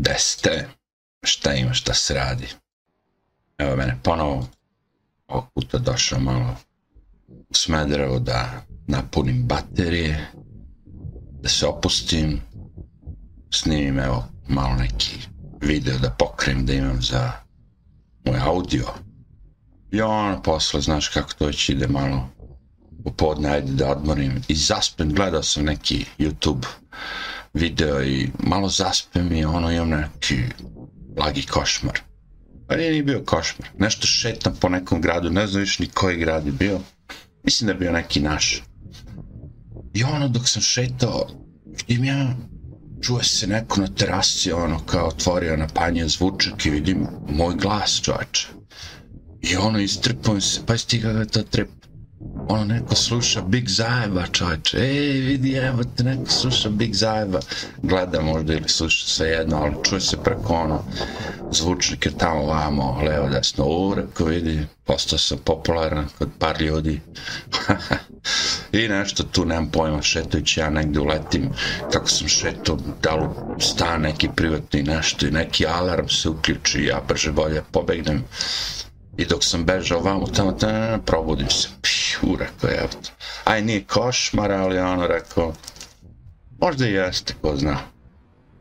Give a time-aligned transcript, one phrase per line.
[0.00, 0.68] Gde ste?
[1.22, 2.48] Šta ima, šta se radi?
[3.58, 4.48] Evo mene ponovo
[5.28, 6.56] ovog puta došao malo
[7.28, 10.30] u Smederevo da napunim baterije,
[11.42, 12.40] da se opustim,
[13.50, 15.16] snimim evo malo neki
[15.60, 17.32] video da pokrenem da imam za
[18.24, 18.86] moj audio.
[19.92, 22.28] I ono posle, znaš kako to već ide malo
[23.04, 24.42] popodne, ajde da odmorim.
[24.48, 26.66] I zaspem, gledao sam neki YouTube
[27.54, 30.42] video i malo zaspem i ono imam neki
[31.16, 32.00] blagi košmar.
[32.68, 33.68] Pa nije ni bio košmar.
[33.78, 36.80] Nešto šetam po nekom gradu, ne znam više ni koji grad je bio.
[37.44, 38.62] Mislim da je bio neki naš.
[39.94, 41.28] I ono dok sam šetao,
[41.88, 42.36] vidim ja,
[43.02, 48.00] čuje se neko na terasi, ono kao otvorio na panje zvučak i vidim moj glas
[48.02, 48.48] čovječe.
[49.42, 51.79] I ono istrpujem se, pa stiga ga ta treba
[52.50, 57.40] ono neko sluša Big Zajeva čovječe, ej vidi evo te neko sluša Big Zajeva,
[57.82, 60.84] gleda možda ili sluša sve jedno, ali čuje se preko ono
[61.52, 67.00] zvučnike tamo vamo, levo desno, u reko vidi, postao sam popularan kod par ljudi.
[68.72, 71.50] I nešto tu, nemam pojma, šetajući ja negdje uletim,
[71.92, 73.28] kako sam šetao, da li
[73.60, 78.24] stan neki privatni nešto i neki alarm se uključi, ja brže bolje pobegnem.
[79.20, 81.68] I dok sam bežao vamo, tamo, tamo, probudim se.
[81.82, 83.10] Piju, rekao, evo to.
[83.44, 85.52] Aj, nije košmar, ali ono, rekao,
[86.60, 87.78] možda i jeste, ko zna.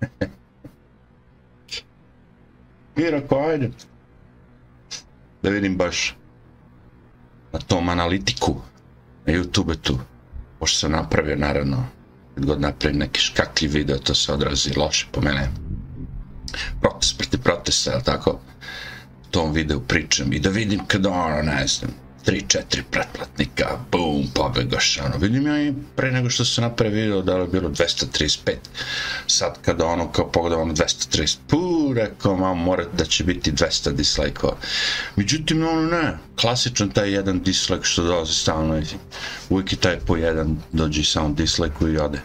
[2.97, 3.71] I rekao, ajde.
[5.43, 6.15] Da vidim baš
[7.53, 8.61] na tom analitiku,
[9.25, 9.99] na YouTube tu.
[10.59, 11.85] Pošto sam napravio, naravno,
[12.35, 15.49] kad god napravim neki škakli video, to se odrazi loše po mene.
[16.81, 18.39] Protest proti protesta, tako?
[19.31, 21.91] Tom videu pričam i da vidim kada ono, ne znam,
[22.25, 27.21] tri, četiri pretplatnika, bum, pobegaš, ono, vidim ja i pre nego što se napravi video,
[27.21, 28.55] da je bilo 235,
[29.27, 33.91] sad kada ono, kao pogledam, ono, 230, pu, rekao, mam, mora da će biti 200
[33.91, 34.57] dislike-ova.
[35.15, 38.81] Međutim, ono, ne, klasičan taj jedan dislike što dolazi stalno,
[39.49, 42.19] uvijek je taj po jedan, dođe samo dislike i ode.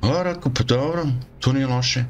[0.00, 1.06] A, rekao, pa dobro,
[1.40, 2.04] to nije loše,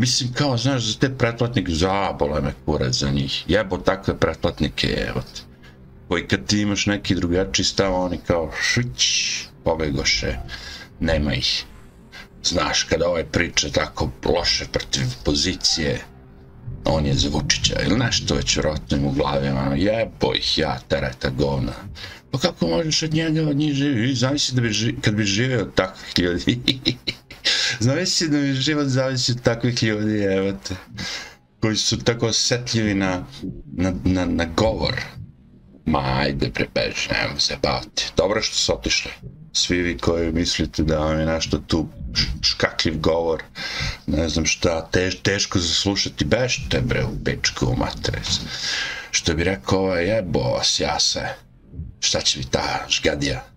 [0.00, 3.44] Mislim, kao, znaš, za te pretplatnike, zabole me kurac za njih.
[3.48, 5.40] Jebo takve pretplatnike, evo te.
[6.08, 9.08] Koji kad ti imaš neki drugačiji stav, oni kao, šić,
[9.64, 10.36] pobegoše,
[11.00, 11.64] nema ih.
[12.44, 16.00] Znaš, kada ovaj priča tako loše protiv pozicije,
[16.84, 20.78] on je za Vučića, ili nešto već vjerojatno im u glavi, ono, jebo ih ja,
[20.88, 21.72] tereta govna.
[22.30, 24.14] Pa kako možeš od njega, od njih živi?
[24.14, 26.60] Zavisi da bi ži, kad bi živeo takvih ljudi.
[27.80, 30.74] Zavisi da mi život zavisi od takvih ljudi, evo te,
[31.60, 33.24] koji su tako osjetljivi na,
[33.76, 35.00] na, na, na govor.
[35.86, 38.06] Ma, ajde, prepeži, nemoj se baviti.
[38.16, 39.10] Dobro što su otišli.
[39.52, 41.88] Svi vi koji mislite da vam je našto tu
[42.42, 43.42] škakljiv govor,
[44.06, 46.24] ne znam šta, tež, teško za slušati,
[46.82, 48.40] bre u pičku u matres.
[49.10, 51.20] Što bi rekao, ovaj jebo vas, ja se,
[52.00, 53.49] šta će mi ta žgadija?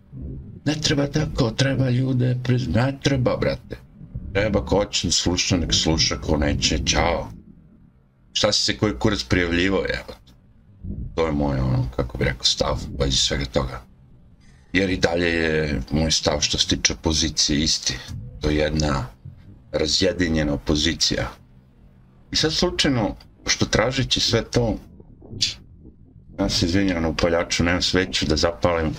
[0.66, 2.38] Ne treba tako, treba ljude,
[2.68, 3.84] ne treba, brate
[4.34, 7.28] treba ko hoće sluša, nek sluša, ko neće, čao.
[8.34, 10.18] Šta si se koji kurac prijavljivo, evo.
[11.16, 13.81] To je moj, ono, kako bi rekao, stav, bazi svega toga.
[14.74, 17.97] Jer i dalje je moj stav što se tiče pozicije isti.
[18.41, 19.06] To je jedna
[19.72, 21.31] razjedinjena opozicija.
[22.31, 24.78] I sad slučajno, što tražeći sve to,
[26.40, 28.94] ja se izvinjam na upaljaču, nemam sveću da zapalim,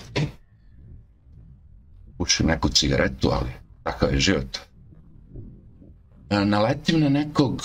[2.25, 3.51] pušim neku cigaretu, ali
[3.83, 4.59] takav je život
[6.31, 7.63] e, naletim na nekog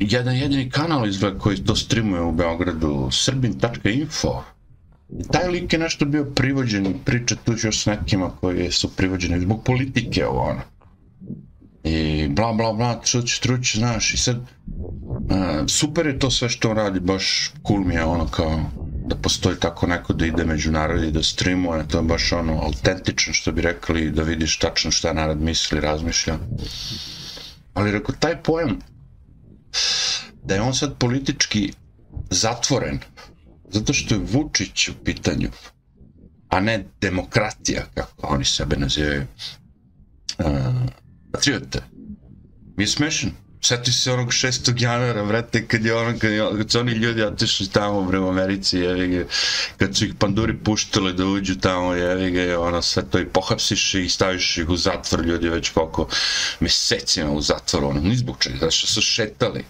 [0.00, 4.42] jedan jedini kanal izgled koji to streamuje u Beogradu, srbin.info.
[5.32, 9.40] Taj lik je nešto bio privođen i priča tu još s nekima koji su privođeni
[9.40, 10.60] zbog politike ovo ono.
[11.84, 16.70] I bla bla bla, truć, truć, znaš, i sad uh, super je to sve što
[16.70, 18.60] on radi, baš cool mi je ono kao
[19.08, 22.60] da postoji tako neko da ide među narod i da streamuje, to je baš ono
[22.62, 26.38] autentično što bi rekli, da vidiš tačno šta narod misli, razmišlja.
[27.74, 28.78] Ali rekao, taj pojam
[30.44, 31.72] da je on sad politički
[32.30, 32.98] zatvoren
[33.70, 35.50] zato što je Vučić u pitanju,
[36.48, 40.54] a ne demokratija, kako oni sebe nazivaju, e, uh,
[41.32, 41.82] patriote.
[42.76, 43.30] Mi je smešan.
[43.60, 44.82] Sjeti se onog 6.
[44.82, 48.78] januara, vrate, kad je ono, kad, je, kad su oni ljudi otišli tamo u Americi,
[48.78, 49.24] jevi ga,
[49.76, 53.94] kad su ih panduri puštali da uđu tamo, jevi ga, ono, sve to i pohapsiš
[53.94, 56.08] i staviš ih u zatvor, ljudi već koliko
[56.60, 59.64] mesecima u zatvoru, ono, ni zbog čega, zato što su šetali.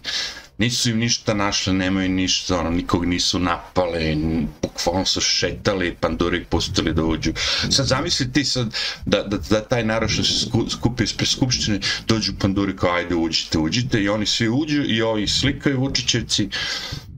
[0.58, 4.16] Nisu im ništa našli, nemaju ništa, ono, nikog nisu napali,
[4.62, 7.32] bukvalno su šetali, panduri pustili da uđu.
[7.70, 8.74] Sad zamisli ti sad
[9.06, 13.58] da, da, da taj narod što se skupi ispred skupštine, dođu panduri kao ajde uđite,
[13.58, 16.48] uđite i oni svi uđu i ovi slikaju Vučićevci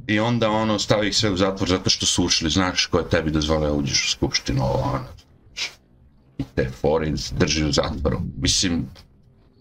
[0.07, 3.09] i onda ono stavi ih sve u zatvor zato što su ušli, znaš ko je
[3.09, 5.05] tebi dozvole uđeš u skupštinu, ovo ono.
[6.39, 8.21] I te fore drži u zatvoru.
[8.37, 8.87] Mislim,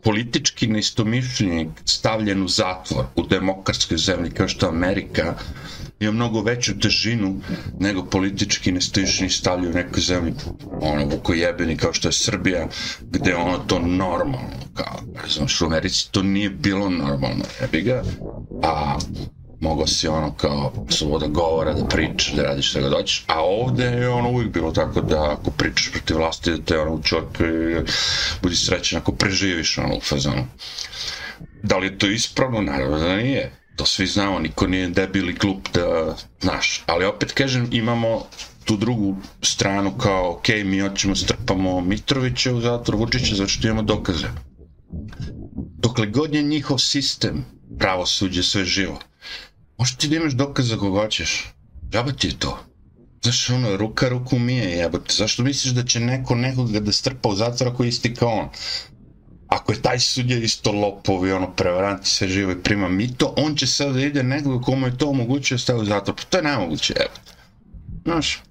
[0.04, 5.36] politički neistomišljenik stavljen u zatvor u demokratskoj zemlji kao što Amerika
[6.00, 7.42] ima mnogo veću težinu
[7.80, 10.34] nego politički neistomišljenik stavljen u nekoj zemlji
[10.82, 12.68] ono vukojebeni kao što je Srbija
[13.02, 14.40] gde ono to normalno
[14.74, 15.00] kao,
[15.30, 18.04] znam u Americi to nije bilo normalno jebi ga
[18.64, 18.98] a
[19.60, 23.24] mogao si ono kao sloboda govora da pričaš, da radiš šta god hoćeš.
[23.28, 26.92] a ovde je ono uvijek bilo tako da ako pričaš protiv vlasti, da te ono
[26.92, 27.02] u
[28.42, 30.48] budi srećen ako preživiš ono u fazonu.
[31.64, 32.62] Da li je to ispravno?
[32.62, 33.52] Naravno da nije.
[33.76, 36.84] To svi znamo, niko nije debil i glup da znaš.
[36.86, 38.26] Ali opet kažem, imamo
[38.66, 43.82] tu drugu stranu kao, ok, mi hoćemo strpamo Mitrovića u zatvor, Vučića, zato što imamo
[43.82, 44.28] dokaze.
[45.78, 47.46] Dokle god je njihov sistem,
[47.80, 49.00] pravo suđe, sve živo,
[49.80, 51.54] Možeš ti da imaš dokaz za koga hoćeš.
[51.92, 52.60] Džaba ti je to.
[53.24, 55.14] Znaš, ono, ruka ruku mije, jebote.
[55.14, 58.50] Zašto misliš da će neko nekoga da strpa u zatvor ako je isti kao on?
[59.48, 63.56] Ako je taj sudja isto lopov i ono, prevarant sve živo i prima mito, on
[63.56, 66.16] će sad da ide nekoga komu je to omogućio da stavi u zatvor.
[66.16, 67.34] Pa to je nemoguće, jebote.
[68.04, 68.42] Znaš,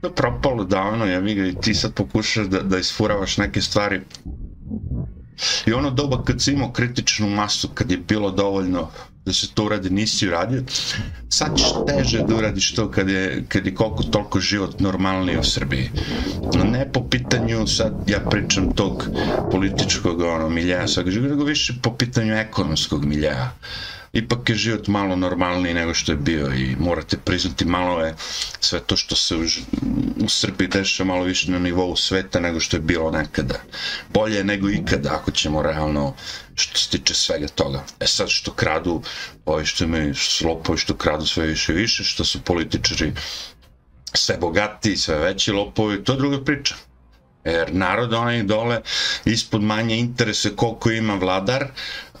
[0.00, 3.60] to je propalo davno, ja vidim, ga i ti sad pokušaš da, da isfuravaš neke
[3.60, 4.00] stvari.
[5.66, 8.90] I ono doba kad si imao kritičnu masu, kad je bilo dovoljno
[9.26, 10.62] da se to uradi, nisi uradio.
[11.28, 15.42] Sad ćeš teže da uradiš to kad je, kad je koliko toliko život normalniji u
[15.42, 15.90] Srbiji.
[16.54, 19.08] Ne po pitanju, sad ja pričam tog
[19.48, 23.56] političkog ono, miljaja, sad nego više po pitanju ekonomskog miljaja
[24.16, 28.14] ipak je život malo normalniji nego što je bio i morate priznati malo je
[28.60, 29.44] sve to što se u,
[30.24, 33.60] u Srbiji deša malo više na nivou sveta nego što je bilo nekada.
[34.12, 36.14] Bolje nego ikada ako ćemo realno
[36.54, 37.84] što se tiče svega toga.
[38.00, 39.02] E sad što kradu,
[39.46, 40.14] ovi što imaju
[40.44, 43.12] lopovi što kradu sve više i više, što su političari
[44.14, 46.74] sve bogati, sve veći lopovi, to je druga priča.
[47.44, 48.80] Jer narod onaj dole
[49.24, 51.66] ispod manje interese koliko ima vladar,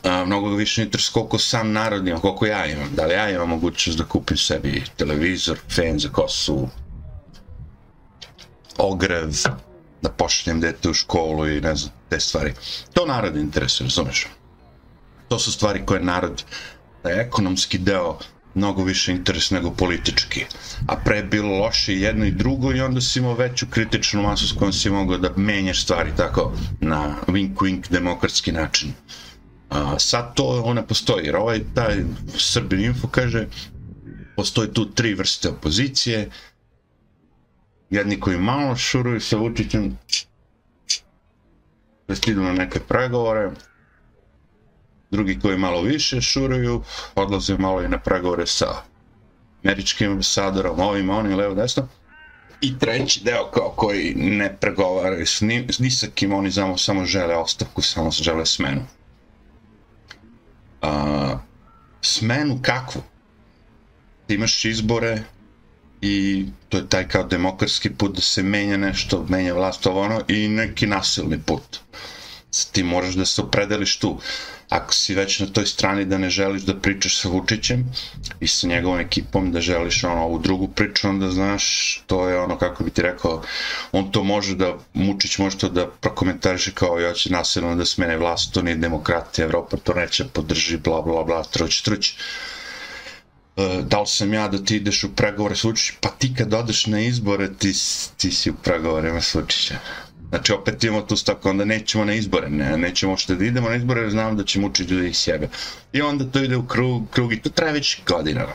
[0.06, 2.88] a, mnogo više interes koliko sam narod ima, koliko ja imam.
[2.94, 6.68] Da li ja imam mogućnost da kupim sebi televizor, fen za kosu,
[8.78, 9.30] ogrev,
[10.02, 12.54] da pošljem dete u školu i ne znam, te stvari.
[12.92, 14.26] To narod interesuje, razumeš?
[15.28, 16.44] To su stvari koje narod,
[17.02, 18.18] da je ekonomski deo,
[18.54, 20.44] mnogo više interes nego politički.
[20.88, 24.22] A pre je bilo loše i jedno i drugo i onda si imao veću kritičnu
[24.22, 28.92] masu s kojom si mogao da menjaš stvari tako na wink-wink demokratski način.
[29.70, 32.04] A, sad to ona postoji, jer ovaj taj
[32.38, 33.46] Srbin Info kaže
[34.36, 36.30] postoji tu tri vrste opozicije.
[37.90, 39.98] Jedni koji malo šuruju sa Vučićem
[42.08, 43.50] da idu na neke pregovore.
[45.10, 46.82] Drugi koji malo više šuruju
[47.14, 48.66] odlaze malo i na pregovore sa
[49.64, 51.88] američkim ambasadorom ovim, onim, levo, desno.
[52.60, 57.04] I treći deo kao koji ne pregovaraju s ni, ni sa kim oni samo, samo
[57.04, 58.82] žele ostavku, samo žele smenu
[60.86, 61.38] a,
[62.02, 63.02] smenu kakvu?
[64.26, 65.22] Ti imaš izbore
[66.00, 70.20] i to je taj kao demokratski put da se menja nešto, menja vlast ovo ono
[70.28, 71.80] i neki nasilni put.
[72.72, 74.18] Ti moraš da se opredeliš tu
[74.68, 77.84] ako si već na toj strani da ne želiš da pričaš sa Vučićem
[78.40, 82.58] i sa njegovom ekipom, da želiš ono, ovu drugu priču, onda znaš, to je ono,
[82.58, 83.42] kako bi ti rekao,
[83.92, 88.16] on to može da, Vučić može to da prokomentariše kao ja će nasilno da smene
[88.16, 92.14] vlast, to nije demokratija, Evropa to neće podrži, bla, bla, bla, truć, truć.
[93.56, 95.96] E, da li sam ja da ti ideš u pregovore s Vučićem?
[96.00, 97.72] Pa ti kad odeš na izbore, ti,
[98.16, 99.76] ti si u pregovorima s Vučićem.
[100.28, 103.76] Znači, opet imamo tu stavku, onda nećemo na izbore, ne, nećemo što da idemo na
[103.76, 105.48] izbore, jer znam da ćemo učiti ljudi iz sebe.
[105.92, 108.52] I onda to ide u krug, krug i to traje već godinama.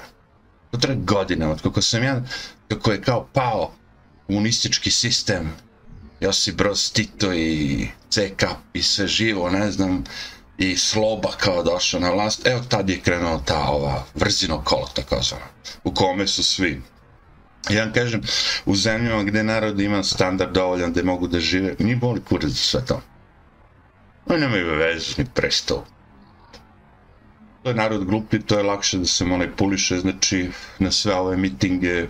[0.71, 2.21] To traje godinama, kako sam ja,
[2.67, 3.71] kako je kao pao
[4.27, 5.51] komunistički sistem,
[6.19, 10.03] Josip Broz Tito i CK i sve živo, ne znam,
[10.57, 15.21] i Sloba kao došao na vlast, evo tad je krenula ta ova vrzino kolo, tako
[15.21, 15.45] zvano,
[15.83, 16.81] u kome su svi
[17.69, 18.21] Ja kažem,
[18.65, 22.55] u zemljama gde narod ima standard dovoljan gde mogu da žive, mi boli kurac za
[22.55, 23.01] sve to.
[24.25, 25.85] Oni nemaju veze ni presto
[27.63, 30.49] to je narod glupi, to je lakše da se manipuliše, znači
[30.79, 32.07] na sve ove mitinge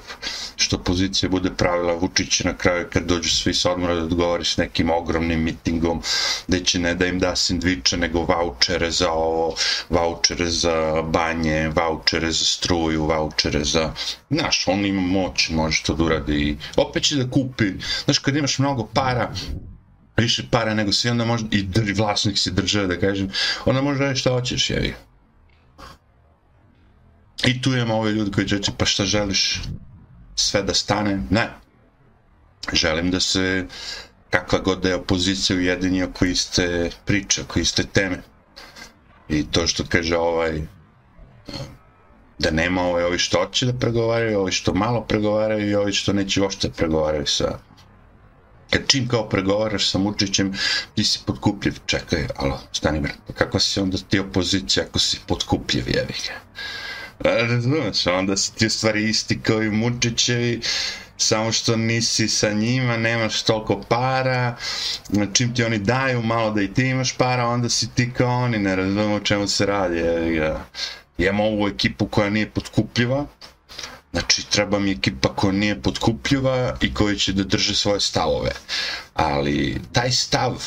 [0.56, 4.58] što pozicija bude pravila Vučić na kraju kad dođu svi sa odmora da odgovori s
[4.58, 6.02] nekim ogromnim mitingom
[6.48, 9.56] da će ne da im da sindviče nego vouchere za ovo,
[9.90, 13.94] vouchere za banje, vouchere za struju, vouchere za...
[14.30, 17.74] Znaš, on ima moć, može to da uradi i opet će da kupi.
[18.06, 19.32] Znaš, kad imaš mnogo para,
[20.18, 23.32] više para nego si, onda može, i vlasnik si države, da kažem,
[23.66, 24.96] onda može raditi šta hoćeš, jevi.
[27.46, 29.62] I tu imamo ove ljudi koji će pa šta želiš
[30.36, 31.24] sve da stane?
[31.30, 31.50] Ne.
[32.74, 33.66] Želim da se
[34.30, 38.22] kakva god da je opozicija ujedini oko iste priče, oko iste teme.
[39.30, 40.62] I to što kaže ovaj
[42.40, 46.14] da nema ovaj, ovi što hoće da pregovaraju, ovi što malo pregovaraju i ovi što
[46.14, 47.58] neće uopšte pregovaraju sa
[48.72, 50.54] kad čim kao pregovaraš sa Mučićem,
[50.96, 55.20] ti si podkupljiv, čekaj, alo, stani bre, pa kako si onda ti opozicija ako si
[55.28, 56.40] podkupljiv, jevi ga.
[57.26, 60.62] E, razumeš, onda si ti u stvari isti kao i Mučićevi,
[61.18, 64.56] samo što nisi sa njima, nemaš toliko para,
[65.34, 68.60] čim ti oni daju malo da i ti imaš para, onda si ti kao oni,
[68.60, 69.98] ne razumemo o čemu se radi.
[70.36, 70.66] Ja,
[71.18, 73.26] imam ovu ekipu koja nije potkupljiva,
[74.12, 78.52] znači treba mi ekipa koja nije potkupljiva i koja će da drže svoje stavove.
[79.14, 80.64] Ali taj stav,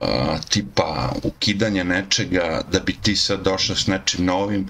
[0.00, 0.08] uh,
[0.48, 4.68] tipa ukidanja nečega da bi ti sad došao s nečim novim,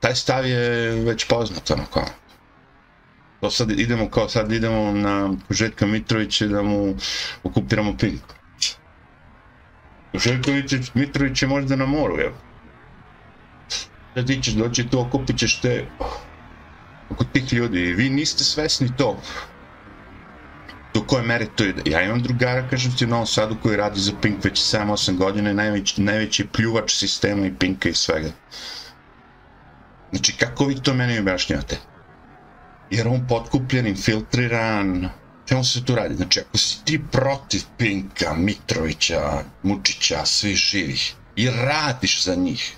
[0.00, 2.06] taj stav je već poznat, ono kao.
[3.40, 6.96] To sad idemo kao sad idemo na Željka Mitrovića da mu
[7.42, 8.22] okupiramo pink.
[10.14, 10.50] Željko
[10.94, 12.32] Mitrović je možda na moru, je.
[14.14, 15.86] Da ti ćeš doći tu, okupit ćeš te
[17.10, 17.80] oko tih ljudi.
[17.80, 19.20] Vi niste svesni to
[21.06, 21.74] koje mere to je.
[21.84, 25.50] Ja imam drugara, kažem ti, u Novom Sadu koji radi za Pink već 7-8 godina
[25.50, 28.30] i najveći, najveći pljuvač sistema i Pinka i svega.
[30.10, 31.78] Znači, kako vi to meni objašnjavate?
[32.90, 35.08] Jer on potkupljen, infiltriran,
[35.46, 36.14] čemu se tu radi?
[36.14, 42.76] Znači, ako si ti protiv Pinka, Mitrovića, Mučića, svih živih i radiš za njih,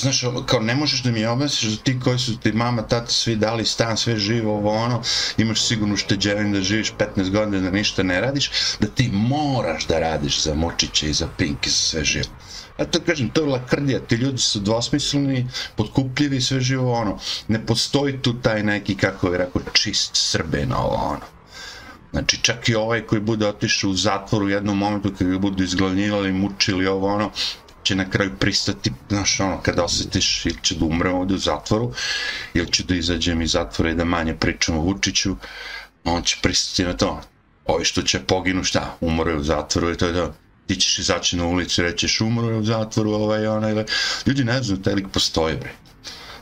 [0.00, 3.36] znaš, kao ne možeš da mi objasniš da ti koji su ti mama, tata, svi
[3.36, 5.02] dali stan, sve živo, ovo ono,
[5.36, 9.98] imaš sigurno ušteđevin da živiš 15 godina da ništa ne radiš, da ti moraš da
[9.98, 12.28] radiš za močiće i za Pink i za sve živo.
[12.78, 17.18] Ja to kažem, to je lakrdija, ti ljudi su dvosmisleni, podkupljivi, sve živo ono.
[17.48, 21.34] Ne postoji tu taj neki, kako je rekao, čist srben, ovo ono.
[22.10, 25.64] Znači, čak i ovaj koji bude otišao u zatvor u jednom momentu kada ga budu
[25.64, 27.30] izglavnjivali, mučili ovo ono,
[27.84, 31.92] će na kraju pristati, znaš, ono, kada osjetiš ili će da umre ovdje u zatvoru,
[32.54, 35.36] ili će da izađem iz zatvora i da manje pričam o Vučiću,
[36.04, 37.20] on će pristati na to.
[37.66, 40.34] Ovi što će poginu, šta, umre u zatvoru i to je to.
[40.66, 43.84] Ti ćeš izaći na ulicu i rećeš umre u zatvoru, ovaj, onaj, ovaj.
[44.26, 45.72] ljudi ne znaju, taj lik postoji, bre.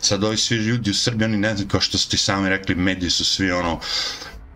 [0.01, 3.11] Sad ovi svi ljudi u Srbiji, oni ne znaju, kao što ste sami rekli, mediji
[3.11, 3.81] su svi, ono,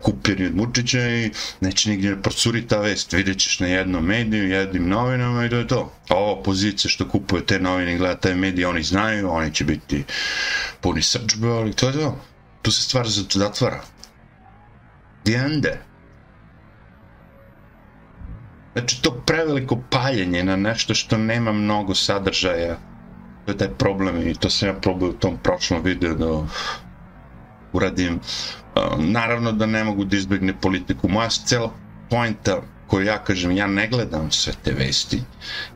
[0.07, 3.13] kupljeni od Vučića i neće nigdje procuri ta vest.
[3.13, 5.91] Vidjet ćeš na jednom mediju, jednim novinama i to je to.
[6.09, 9.65] A ova pozicija što kupuje te novine i gleda taj medij, oni znaju, oni će
[9.65, 10.03] biti
[10.81, 12.17] puni srđbe, ali to je to.
[12.61, 13.81] Tu se stvar zatvara.
[15.25, 15.81] Dijende.
[18.73, 22.77] Znači, to preveliko paljenje na nešto što nema mnogo sadržaja,
[23.45, 26.47] to je taj problem i to sam ja probao u tom prošlom videu da
[27.73, 31.09] uradim um, naravno da ne mogu da izbjegne politiku.
[31.09, 31.71] Moja cela
[32.09, 35.21] pointa koju ja kažem, ja ne gledam sve te vesti,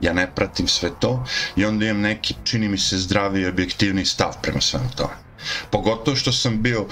[0.02, 4.06] ja ne pratim sve to i onda imam neki, čini mi se, zdravi i objektivni
[4.06, 5.14] stav prema svemu tome.
[5.72, 6.86] Pogotovo što sam bio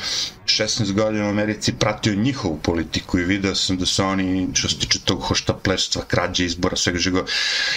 [0.45, 4.79] 16 godina u Americi, pratio njihovu politiku i video sam da su oni, što se
[4.79, 7.25] tiče tog hoštaplerstva, krađe izbora, svega žigo,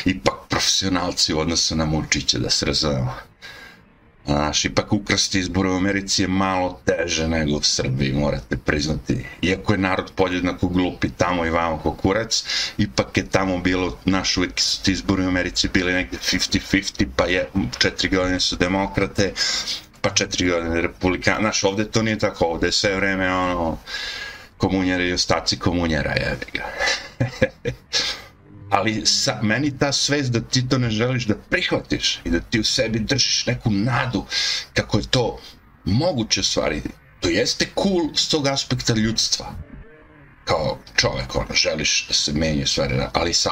[0.04, 3.31] ipak profesionalci u odnosu na Mučića, da se razumemo.
[4.26, 9.24] Znaš, ipak ukrasti izbore u Americi je malo teže nego u Srbiji, morate priznati.
[9.42, 12.44] Iako je narod podjednako glupi tamo i vamo ko kurac,
[12.78, 17.24] ipak je tamo bilo, naš uvijek su ti izbori u Americi bili negde 50-50, pa
[17.26, 17.48] je,
[17.78, 19.32] četiri godine su demokrate,
[20.00, 21.40] pa četiri godine republikane.
[21.40, 23.78] Znaš, ovde to nije tako, ovde je sve vreme ono,
[24.56, 26.64] komunjera i ostaci komunjera, jevi ga.
[28.72, 32.60] ali sa, meni ta svest da ti to ne želiš da prihvatiš i da ti
[32.60, 34.24] u sebi držiš neku nadu
[34.74, 35.38] kako je to
[35.84, 36.88] moguće ostvariti,
[37.20, 39.46] to jeste cool s tog aspekta ljudstva.
[40.44, 43.50] Kao čovek, ono, želiš da se menje stvari, ali sa,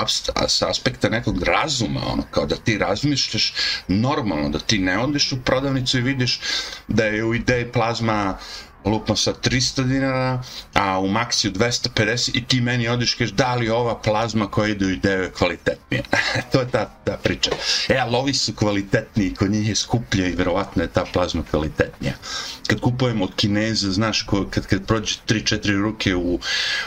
[0.48, 3.52] sa aspekta nekog razuma, ono, kao da ti razmišljaš
[3.88, 6.40] normalno, da ti ne odeš u prodavnicu i vidiš
[6.88, 8.38] da je u ideji plazma
[8.84, 10.42] lupno sa 300 dinara,
[10.74, 14.86] a u maksiju 250 i ti meni odiš kažeš da li ova plazma koja ide
[14.86, 16.02] u ideju je kvalitetnija.
[16.52, 17.50] to je ta, ta priča.
[17.88, 22.14] E, ali ovi su kvalitetniji, kod njih je skuplje i verovatno je ta plazma kvalitetnija.
[22.66, 26.34] Kad kupujem od Kineza, znaš, ko, kad, kad prođe 3-4 ruke u,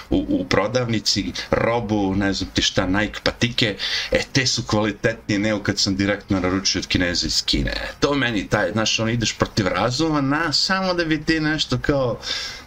[0.09, 3.77] u, u prodavnici, robu, ne znam ti šta, Nike patike,
[4.11, 7.71] e, te su kvalitetnije nego kad sam direktno naručio od Kineza iz Kine.
[7.71, 11.77] E, to meni taj, znaš, on ideš protiv razuma, na, samo da bi ti nešto
[11.83, 12.17] kao,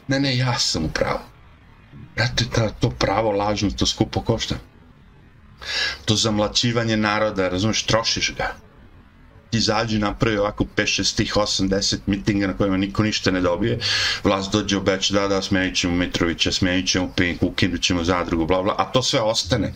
[0.08, 1.24] ne, ne, ja sam u pravu.
[2.16, 4.54] Brate, ta, to pravo lažno, to skupo košta.
[6.04, 8.52] To zamlačivanje naroda, razumiješ, trošiš ga
[9.52, 13.40] izađu zađi napravi ovako 5, 6, tih 8, 10 mitinga na kojima niko ništa ne
[13.40, 13.78] dobije.
[14.24, 18.62] Vlast dođe obeća, da, da, smenit ćemo Mitrovića, smenit ćemo Pink, ukinut ćemo zadrugu, bla,
[18.62, 19.74] bla, a to sve ostane.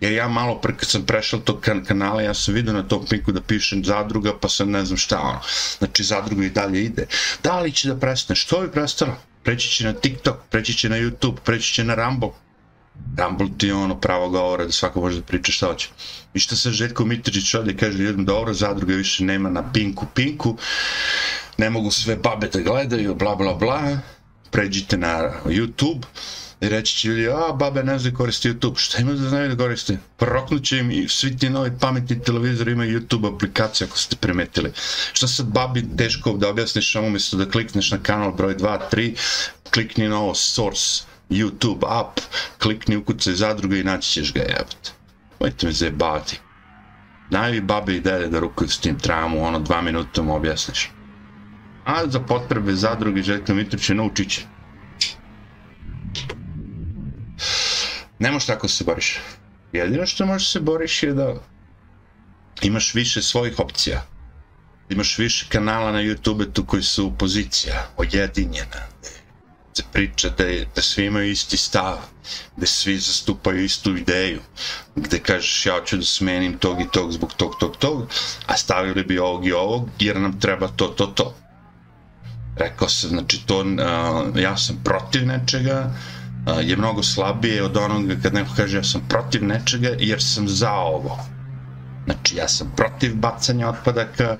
[0.00, 3.06] Jer ja malo pre kad sam prešao tog kan kanala, ja sam vidio na tom
[3.06, 5.40] pinku da pišem zadruga, pa sam ne znam šta ono.
[5.78, 7.06] Znači zadruga i dalje ide.
[7.42, 8.36] Da li će da prestane?
[8.36, 9.16] Što bi prestalo?
[9.42, 12.34] Preći će na TikTok, preći će na YouTube, preći će na Rambo,
[13.18, 15.88] Rumble ti je ono pravo govora da svako može da priča šta hoće.
[16.34, 20.56] I šta se Željko Mitričić ovdje kaže ljudima, dobro, zadruga više nema na pinku pinku,
[21.58, 23.98] ne mogu sve babe da gledaju, bla bla bla,
[24.50, 26.04] pređite na YouTube,
[26.60, 28.78] I reći će ljudi, a babe ne znaju koristi YouTube.
[28.78, 29.98] Šta ima da znaju da koriste?
[30.16, 34.72] Proknut će im i svi ti novi pametni televizori imaju YouTube aplikaciju ako ste primetili.
[35.12, 39.14] Šta sad babi teško da objasniš samo umjesto da klikneš na kanal broj 2, 3,
[39.70, 42.20] klikni na ovo source YouTube app,
[42.62, 44.92] klikni u kucaj zadruga i naći ćeš ga jebati.
[45.40, 46.40] Mojte me zebati.
[47.30, 50.90] Najvi babi i dede da rukuju s tim tramu, ono dva minuta mu objasniš.
[51.84, 54.42] A za potrebe zadruge Željka Mitrovića naučit će.
[58.20, 59.18] ne možeš tako se boriš.
[59.72, 61.34] Jedino što možeš se boriš je da
[62.62, 64.06] imaš više svojih opcija.
[64.88, 68.86] Imaš više kanala na YouTube tu koji su pozicija, ojedinjena.
[69.76, 71.98] Se priča da, je, da svi imaju isti stav,
[72.56, 74.40] da svi zastupaju istu ideju,
[74.96, 78.08] gde kažeš ja ću da smenim tog i tog zbog tog, tog, tog,
[78.46, 81.34] a stavili bi ovog i ovog jer nam treba to, to, to.
[82.56, 85.94] Rekao sam, znači to, uh, ja sam protiv nečega,
[86.62, 90.72] je mnogo slabije od onoga kad neko kaže ja sam protiv nečega jer sam za
[90.72, 91.18] ovo.
[92.04, 94.36] Znači ja sam protiv bacanja otpadaka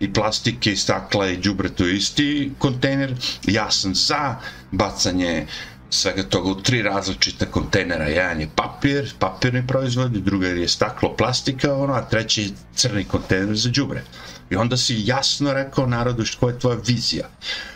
[0.00, 3.14] i plastike i stakla i džubreta u isti kontejner.
[3.46, 4.36] Ja sam za
[4.70, 5.46] bacanje
[5.90, 8.04] svega toga u tri različita kontejnera.
[8.04, 13.56] Jedan je papir, papirni proizvod, druga je staklo, plastika, ono, a treći je crni kontejner
[13.56, 14.02] za džubre.
[14.50, 17.28] I onda si jasno rekao narodu što je tvoja vizija.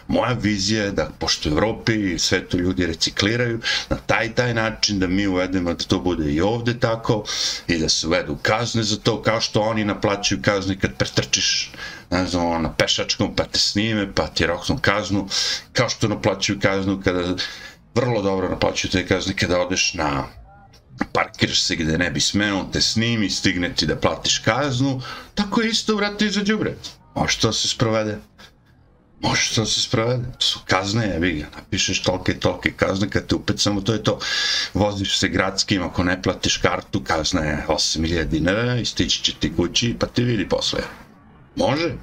[0.09, 4.55] Moja vizija je da, pošto u Evropi i sve to ljudi recikliraju, na taj taj
[4.55, 7.24] način da mi uvedemo da to bude i ovde tako
[7.68, 11.70] i da se uvedu kazne za to, kao što oni naplaćuju kazne kad pretrčiš
[12.11, 15.29] ne znam, na pešačkom, pa te snime, pa ti roknu kaznu,
[15.72, 17.35] kao što naplaćaju kaznu kada,
[17.94, 20.24] vrlo dobro naplaćuju te kazne kada odeš na
[21.12, 25.00] parkiraš se gde ne bi smeo, te snimi, stigne ti da platiš kaznu,
[25.35, 26.76] tako isto vrati za džubre.
[27.14, 28.18] Može to se sprovede.
[29.20, 30.24] Može to se sprovede.
[30.38, 33.92] To su kazne, jebi ga, napišeš tolke i tolke kazne, kad te upet samo to
[33.92, 34.18] je to.
[34.74, 39.52] Voziš se gradskim, ako ne platiš kartu, kazna je 8000 dinara i stići će ti
[39.57, 40.80] kući, pa ti vidi posle.
[41.57, 41.94] Može,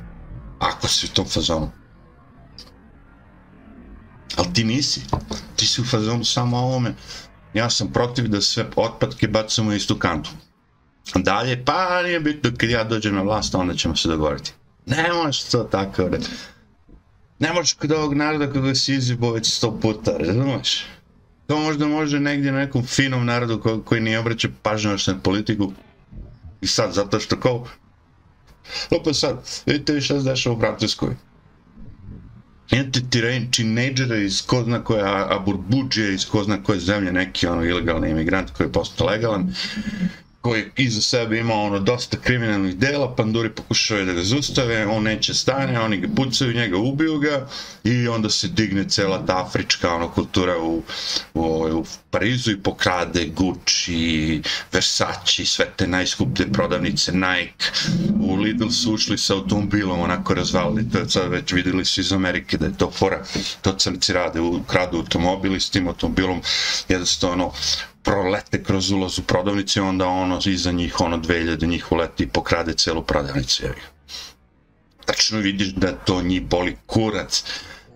[0.60, 1.72] ako si u tom fazonu.
[4.38, 5.02] Ali ti nisi.
[5.56, 6.94] Ti si u fazonu samo ovome
[7.54, 10.30] ja sam protiv da sve otpadke bacamo u istu kantu.
[11.16, 14.52] Dalje, pa nije bitno kad ja dođem na vlast, onda ćemo se dogovoriti.
[14.86, 16.20] Ne možeš to tako bre.
[17.40, 20.86] Ne možeš kod ovog naroda koga si izjebo već sto puta, razumiješ?
[21.48, 25.74] To možda može negdje na nekom finom narodu ko, koji nije obraća pažnju na politiku.
[26.62, 27.68] I sad, zato što kao...
[28.92, 31.16] Lupa sad, vidite vi šta se dešava u Francuskoj
[32.72, 33.02] imate
[33.52, 35.04] tinejdžera iz ko zna koje
[35.46, 39.54] burbuđe iz ko zna koje zemlje, neki ono ilegalni imigrant koji je postao legalan,
[40.42, 45.34] koji iza sebe ima ono dosta kriminalnih dela, panduri pokušavaju da ga zustave, on neće
[45.34, 47.48] stane, oni ga pucaju, njega ubiju ga
[47.84, 50.84] i onda se digne cela ta afrička ono, kultura u,
[51.34, 51.42] u,
[51.74, 57.66] u Parizu i pokrade Gucci, Versace, sve te najskuplje prodavnice, Nike,
[58.20, 62.14] u Lidl su ušli sa automobilom, onako razvalili, to je sad već videli su iz
[62.14, 63.24] Amerike da je to fora,
[63.62, 66.42] to crnci rade, kradu automobili s tim automobilom,
[66.90, 67.52] jednostavno
[68.04, 72.28] prolete kroz ulaz u prodavnicu i onda ono iza njih, ono 2000 njih uleti i
[72.28, 73.64] pokrade celu prodavnicu.
[75.06, 77.44] Tačno vidiš da to njih boli kurac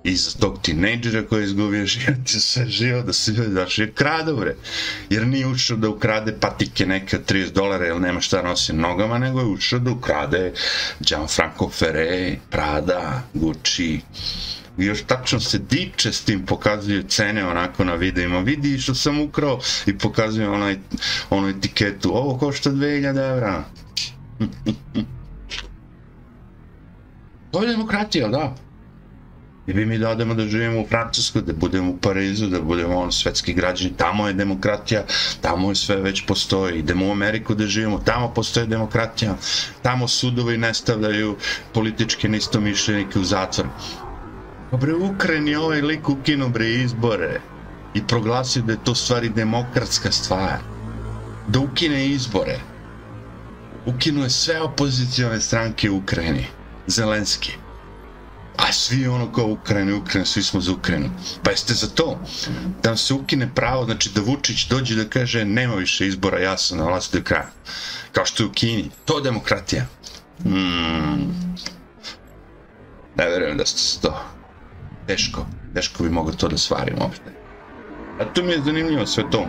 [0.05, 3.91] iz tog tinejdžera koji je izgubio život, ti sve živo da se ljudi daš je
[3.91, 4.55] krade, bre.
[5.09, 9.39] Jer nije učio da ukrade patike neke 30 dolara, jer nema šta nosi nogama, nego
[9.39, 10.53] je učio da ukrade
[10.99, 14.01] Gianfranco Ferre, Prada, Gucci,
[14.77, 18.39] I još tačno se diče s tim, pokazuju cene onako na videima.
[18.39, 20.77] Vidi što sam ukrao i pokazuju onaj,
[21.29, 22.11] onaj etiketu.
[22.13, 23.63] Ovo košta 2000 evra.
[27.51, 28.55] to je demokratija, da.
[29.67, 32.95] I bi mi da odemo da živimo u Francuskoj, da budemo u Parizu, da budemo
[32.97, 35.03] on svetski građani, tamo je demokratija,
[35.41, 36.79] tamo je sve već postoji.
[36.79, 39.35] Idemo u Ameriku da živimo, tamo postoje demokratija,
[39.81, 41.37] tamo sudovi ne stavljaju
[41.73, 43.67] političke nistomišljenike u zatvor.
[44.75, 47.41] Pa bre, Ukrajini ovaj lik ukinu bre izbore
[47.93, 50.57] i proglasio da je to stvari demokratska stvar.
[51.47, 52.59] Da ukine izbore.
[53.85, 56.45] Ukinuje sve opozicijone stranke u Ukrajini.
[56.87, 57.51] Zelenski.
[58.57, 61.09] A svi ono kao Ukrajina, Ukrajina, svi smo za Ukrajinu.
[61.43, 62.19] Pa jeste za to?
[62.83, 66.57] Da vam se ukine pravo, znači da Vučić dođe da kaže nema više izbora, ja
[66.57, 67.49] sam na vlasti do kraja.
[68.11, 68.89] Kao što je u Kini.
[69.05, 69.85] To je demokratija.
[70.43, 71.55] Hmm.
[73.17, 74.34] Ne verujem da ste za to.
[75.07, 75.45] Teško.
[75.73, 77.31] Teško bi mogli to da svarim uopšte.
[78.19, 79.45] A tu mi je zanimljivo sve to.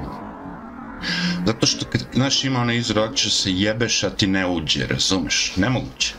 [1.46, 5.56] Zato što kad naš ima onaj izrod, će se jebeš, a ti ne uđe, razumeš?
[5.56, 6.14] Nemoguće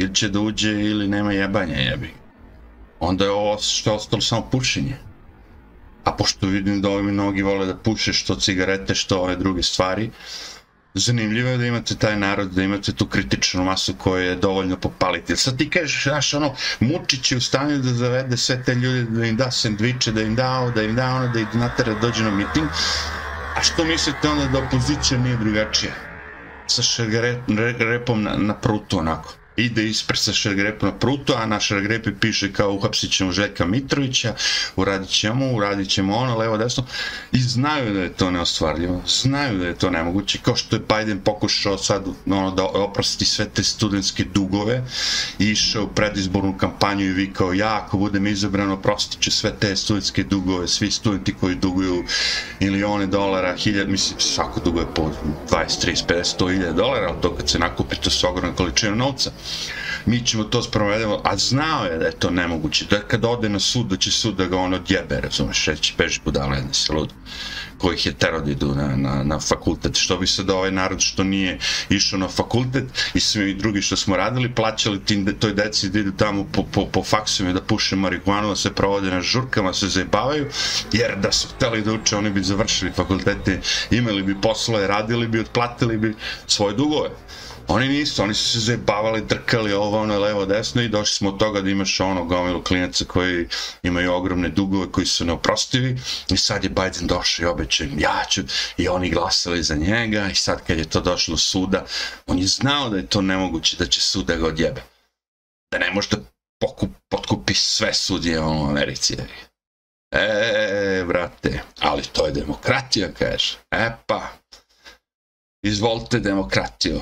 [0.00, 2.14] ili će da uđe ili nema jebanja jebi.
[3.00, 4.96] Onda je ovo što je ostalo samo pušenje.
[6.04, 10.10] A pošto vidim da ovi mnogi vole da puše što cigarete, što ove druge stvari,
[10.94, 15.36] zanimljivo je da imate taj narod, da imate tu kritičnu masu koja je dovoljno popaliti.
[15.36, 19.26] Sad ti kažeš, znaš, ono, Mučić je u stanju da zavede sve te ljude, da
[19.26, 22.24] im da sandviče, da im da ovo, da im da ono, da ih natara dođe
[22.24, 22.68] na miting.
[23.56, 25.92] A što mislite onda da opozicija nije drugačija?
[26.66, 30.32] Sa šargarepom na, na prutu, onako ide ispred sa
[30.82, 34.34] na pruto, a na Šergrepi piše kao uhapsit ćemo Željka Mitrovića,
[34.76, 36.84] uradit ćemo, uradit ćemo ono, levo, desno,
[37.32, 41.20] i znaju da je to neostvarljivo, znaju da je to nemoguće, kao što je Biden
[41.20, 44.82] pokušao sad ono, da oprosti sve te studentske dugove,
[45.38, 49.76] i išao u predizbornu kampanju i vikao, ja ako budem izabrano, oprostit ću sve te
[49.76, 52.04] studentske dugove, svi studenti koji duguju
[52.60, 55.10] milione dolara, hiljad, mislim, svako duguje po
[55.50, 58.94] 20, 30, 50, 100 hiljada dolara, ali to kad se nakupi, to su ogromna količina
[58.94, 59.30] novca
[60.06, 63.58] mi ćemo to sprovedemo, a znao je da je to nemoguće, da kad ode na
[63.58, 67.12] sud, da će sud da ga on odjebe, razumeš, reći, beži budala jedna se lud,
[67.78, 71.00] kojih je tero da idu na, na, na fakultet, što bi se da ovaj narod
[71.00, 71.58] što nije
[71.88, 72.84] išao na fakultet
[73.14, 76.64] i svi drugi što smo radili, plaćali tim de, toj deci da idu tamo po,
[76.72, 80.46] po, po faksima da puše marihuanu, da se provode na žurkama, se zajebavaju,
[80.92, 83.60] jer da su hteli da uče, oni bi završili fakultete,
[83.90, 86.14] imali bi poslove, radili bi, otplatili bi
[86.46, 87.10] svoje dugove.
[87.72, 91.38] Oni nisu, oni su se zajebavali, drkali ovo, ono, levo, desno i došli smo od
[91.38, 93.48] toga da imaš ono gomilu klinaca koji
[93.82, 95.98] imaju ogromne dugove, koji su neoprostivi
[96.30, 98.42] i sad je Biden došao i obećao im ja ću
[98.76, 101.84] i oni glasali za njega i sad kad je to došlo suda,
[102.26, 104.82] on je znao da je to nemoguće da će suda ga odjebe.
[105.72, 106.16] Da ne može da
[106.60, 109.16] pokup, potkupi sve sudije u Americi.
[110.12, 113.58] E, brate, ali to je demokratija, kaže.
[113.70, 114.28] E pa,
[115.62, 117.00] izvolite demokratiju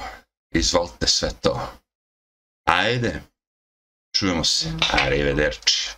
[0.54, 1.60] izvolite sve to.
[2.68, 3.22] Ajde,
[4.16, 5.90] čujemo se, arrivederci.